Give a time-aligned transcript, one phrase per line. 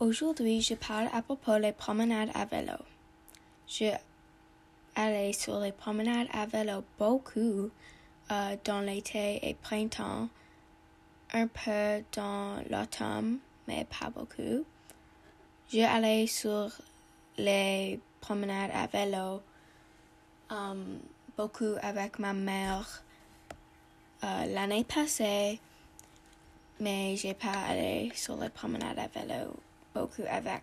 [0.00, 2.78] Aujourd'hui, je parle à propos des promenades à vélo.
[3.66, 3.90] Je
[4.94, 7.68] allais sur les promenades à vélo beaucoup
[8.30, 10.28] euh, dans l'été et printemps,
[11.32, 14.64] un peu dans l'automne, mais pas beaucoup.
[15.72, 16.70] Je allais sur
[17.36, 19.42] les promenades à vélo
[20.48, 21.00] um,
[21.36, 23.02] beaucoup avec ma mère
[24.22, 25.58] euh, l'année passée,
[26.78, 29.56] mais j'ai pas allé sur les promenades à vélo
[29.98, 30.62] beaucoup avec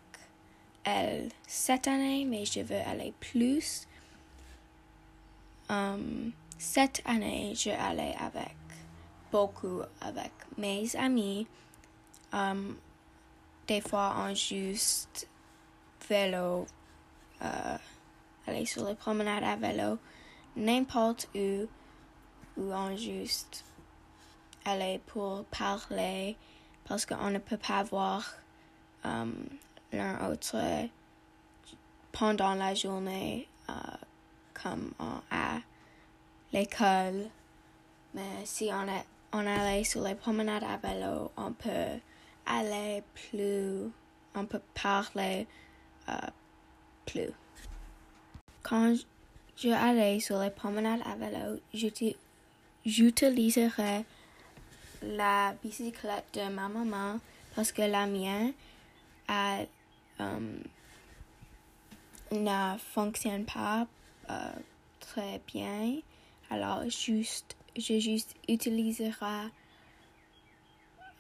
[0.84, 3.88] elle cette année, mais je veux aller plus.
[5.70, 8.56] Um, cette année, je allais avec
[9.32, 11.48] beaucoup avec mes amis.
[12.32, 12.78] Um,
[13.68, 15.28] des fois, on juste
[16.08, 16.66] vélo,
[17.42, 17.78] euh,
[18.48, 19.98] aller sur les promenades à vélo,
[20.56, 21.68] n'importe où,
[22.58, 23.66] ou on juste
[24.64, 26.38] aller pour parler,
[26.88, 28.24] parce qu'on ne peut pas voir
[29.06, 29.34] um,
[29.94, 30.58] l'un autre
[32.12, 33.74] pendant la journée, uh,
[34.54, 34.94] comme
[35.32, 35.60] à
[36.52, 37.30] l'école.
[38.14, 42.00] Mais si on, est, on allait sur les promenades à vélo, on peut
[42.46, 43.92] aller plus,
[44.34, 45.48] on peut parler
[46.08, 46.32] uh,
[47.06, 47.32] plus.
[48.64, 48.96] Quand
[49.58, 51.60] je allais sur les promenades à vélo,
[52.86, 54.06] j'utiliserai
[55.04, 57.20] la bicyclette de ma maman
[57.56, 58.54] parce que la mienne
[59.28, 59.68] elle
[60.20, 60.62] um,
[62.32, 63.88] ne fonctionne pas
[64.30, 64.60] uh,
[65.00, 66.02] très bien.
[66.50, 69.50] Alors, juste, je juste utiliserai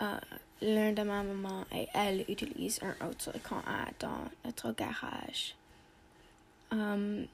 [0.01, 0.19] uh,
[0.61, 5.55] l'un de ma maman et elle utilise un autre elle est dans notre garage.
[6.71, 7.27] Um,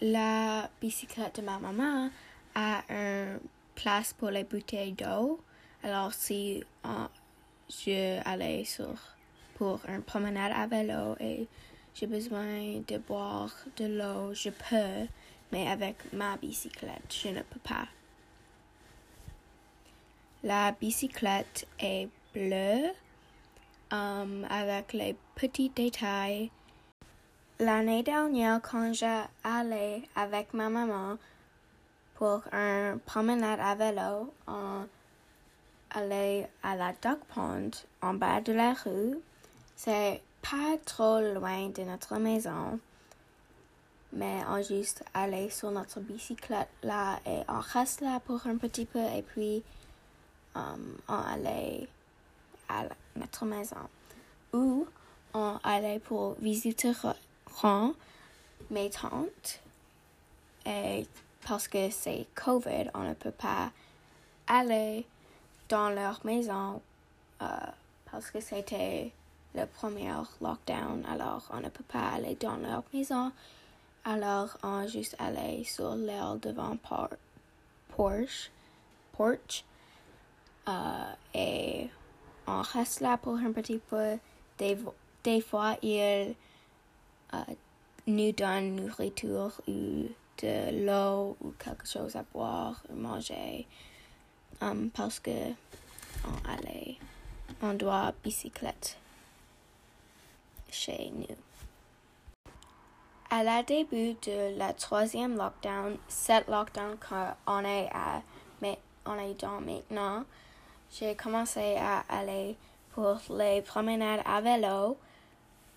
[0.00, 2.10] la bicyclette de ma maman
[2.54, 3.38] a une
[3.74, 5.40] place pour les bouteilles d'eau.
[5.82, 6.88] Alors, si uh,
[7.68, 8.94] je allais sur
[9.58, 11.48] pour une promenade à vélo et
[11.94, 15.08] j'ai besoin de boire de l'eau, je peux,
[15.50, 17.88] mais avec ma bicyclette, je ne peux pas.
[20.44, 22.92] La bicyclette est bleue
[23.90, 26.52] um, avec les petits détails.
[27.58, 31.18] L'année dernière, quand j'allais avec ma maman
[32.14, 34.86] pour une promenade à vélo, on
[35.90, 37.70] allait à la Duck Pond
[38.00, 39.18] en bas de la rue
[39.78, 42.80] c'est pas trop loin de notre maison,
[44.12, 48.86] mais on juste allait sur notre bicyclette là et on reste là pour un petit
[48.86, 49.62] peu et puis
[50.56, 51.86] um, on allait
[52.68, 53.76] à notre maison.
[54.52, 54.84] Ou
[55.32, 56.92] on allait pour visiter
[58.70, 59.60] mes tantes
[60.66, 61.06] et
[61.46, 63.70] parce que c'est COVID, on ne peut pas
[64.48, 65.06] aller
[65.68, 66.82] dans leur maison
[67.40, 67.70] uh,
[68.10, 69.12] parce que c'était
[69.54, 73.32] le premier lockdown, alors on ne peut pas aller dans leur maison.
[74.04, 77.08] Alors on juste allait sur l'air devant por
[77.88, 78.50] porch,
[79.12, 79.64] porch
[80.68, 81.88] euh, et
[82.46, 84.18] on reste là pour un petit peu.
[84.58, 84.76] Des,
[85.24, 86.34] des fois, ils
[87.34, 87.36] euh,
[88.06, 90.08] nous donnent nourriture ou
[90.42, 93.66] de l'eau ou quelque chose à boire ou manger
[94.60, 95.30] um, parce que
[96.24, 96.96] on allait,
[97.62, 98.96] on doit bicyclette
[100.70, 101.36] chez nous.
[103.30, 108.22] À la début de la troisième lockdown, cette lockdown qu'on est à,
[108.62, 110.24] mais on est dans maintenant,
[110.90, 112.56] j'ai commencé à aller
[112.94, 114.96] pour les promenades à vélo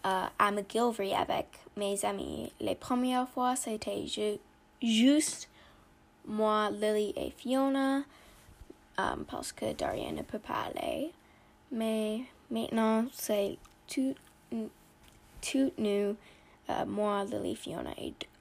[0.06, 2.52] euh, à McGilvery avec mes amis.
[2.60, 4.06] Les premières fois, c'était
[4.82, 5.50] juste
[6.26, 8.04] moi, Lily et Fiona,
[8.98, 11.12] um, parce que Daria ne peut pas aller.
[11.72, 14.16] Mais maintenant, c'est tout
[15.42, 16.16] tout nous,
[16.70, 17.94] uh, moi, Lily, Fiona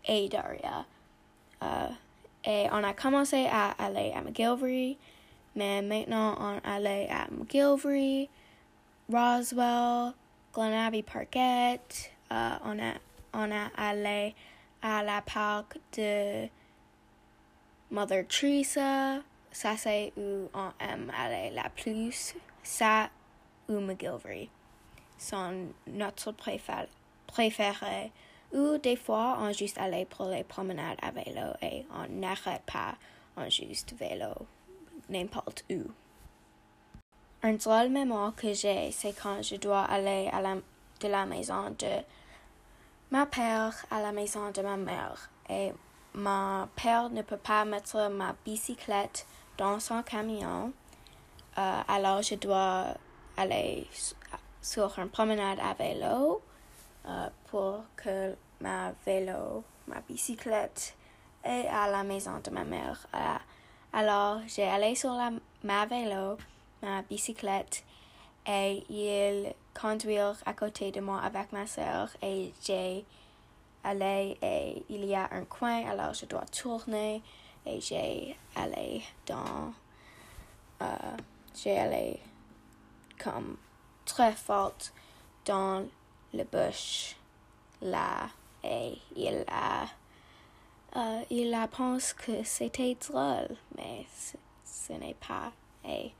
[0.04, 0.84] et Daria.
[1.60, 1.92] Uh,
[2.44, 4.96] et on a commencé à aller à McGilvery,
[5.54, 8.28] mais maintenant on allait à McGilvery,
[9.10, 10.14] Roswell,
[10.54, 12.94] Glenabbey Parkette, uh, on, a,
[13.34, 14.34] on a allé
[14.82, 16.48] à la parc de
[17.91, 19.20] Mother Teresa,
[19.53, 23.10] ça c'est où on aime aller la plus, ça
[23.68, 24.48] ou McGilvery
[25.20, 28.12] sont notre préféré,
[28.52, 32.94] ou des fois on juste allait pour les promenades à vélo et on n'arrête pas,
[33.36, 34.34] on juste vélo
[35.08, 35.82] n'importe où.
[37.42, 41.70] Un drôle mémoire que j'ai, c'est quand je dois aller à la, de la maison
[41.78, 42.02] de
[43.10, 45.72] ma père à la maison de ma mère et
[46.14, 49.26] ma père ne peut pas mettre ma bicyclette
[49.56, 50.72] dans son camion,
[51.58, 52.94] euh, alors je dois
[53.36, 53.86] aller
[54.62, 56.42] sur une promenade à vélo
[57.07, 60.95] euh, pour que ma vélo, ma bicyclette
[61.45, 63.07] est à la maison de ma mère.
[63.15, 63.36] Euh,
[63.92, 65.30] alors, j'ai allé sur la,
[65.65, 66.36] ma vélo,
[66.83, 67.84] ma bicyclette,
[68.47, 73.04] et il conduire à côté de moi avec ma soeur et j'ai
[73.84, 77.22] allé et il y a un coin, alors je dois tourner
[77.66, 79.72] et j'ai allé dans,
[80.83, 81.16] euh,
[81.54, 82.21] j'ai allé
[83.22, 83.56] comme
[84.04, 84.74] très fort
[85.44, 85.86] dans
[86.32, 87.16] le bush.
[87.82, 88.28] Là
[88.62, 89.86] et il a
[90.97, 94.04] euh, il a pensé que c'était drôle mais
[94.64, 95.52] ce, n'est pas
[95.84, 96.12] et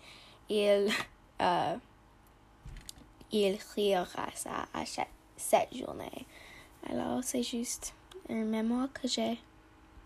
[0.49, 0.91] il
[1.43, 1.77] euh,
[3.33, 6.27] il rira ça à chaque, cette journée.
[6.89, 7.95] Alors c'est juste
[8.29, 9.39] une mémoire que j'ai